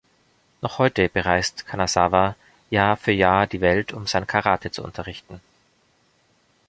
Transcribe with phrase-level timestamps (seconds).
[0.61, 2.35] Noch heute bereist Kanazawa
[2.71, 5.39] Jahr für Jahr die Welt, um sein Karate zu unterrichten.